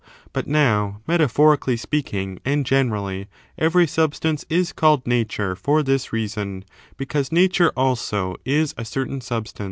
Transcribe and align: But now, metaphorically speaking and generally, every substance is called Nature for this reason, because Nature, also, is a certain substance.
But 0.33 0.47
now, 0.47 0.99
metaphorically 1.05 1.77
speaking 1.77 2.39
and 2.43 2.65
generally, 2.65 3.27
every 3.55 3.85
substance 3.85 4.43
is 4.49 4.73
called 4.73 5.05
Nature 5.05 5.55
for 5.55 5.83
this 5.83 6.11
reason, 6.11 6.65
because 6.97 7.31
Nature, 7.31 7.71
also, 7.77 8.35
is 8.43 8.73
a 8.79 8.83
certain 8.83 9.21
substance. 9.21 9.59